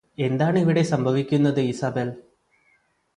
[0.17, 2.13] എന്താണിവിടെ സംഭവിക്കുന്നത് ഇസബെല്